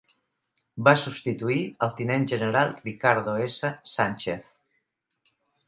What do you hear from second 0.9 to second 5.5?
substituir el tinent general Ricardo S. Sánchez.